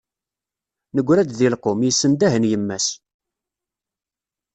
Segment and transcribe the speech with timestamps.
[0.95, 2.87] Negra-d di lqum, yessendahen yemma-s.